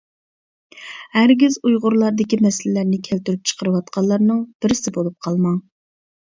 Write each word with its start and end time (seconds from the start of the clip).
ھەرگىز 1.17 1.57
ئۇيغۇرلاردىكى 1.69 2.39
مەسىلىلەرنى 2.45 2.99
كەلتۈرۈپ 3.09 3.45
چىقىرىۋاتقانلارنىڭ 3.53 4.41
بىرسى 4.67 4.95
بولۇپ 4.99 5.21
قالماڭ. 5.29 5.63